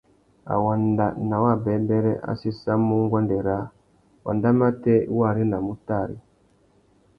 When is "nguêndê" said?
3.05-3.37